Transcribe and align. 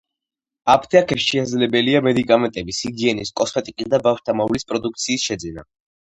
აფთიაქებში 0.75 1.27
შესაძლებელია 1.33 1.99
მედიკამენტების, 2.07 2.79
ჰიგიენის, 2.85 3.31
კოსმეტიკის 3.41 3.91
და 3.95 3.99
ბავშვთა 4.07 4.35
მოვლის 4.39 4.65
პროდუქციის 4.73 5.27
შეძენა. 5.29 5.67